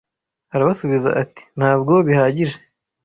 Arabasubiza 0.53 1.09
ati 1.21 1.41
Ntabwo 1.57 1.93
bihagije 2.07 2.57